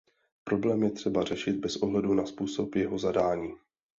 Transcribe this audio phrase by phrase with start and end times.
[0.43, 3.53] Problém je třeba řešit bez ohledu na způsob jeho zadání.